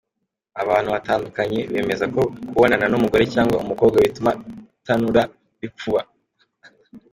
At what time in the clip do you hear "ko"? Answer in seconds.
2.13-2.21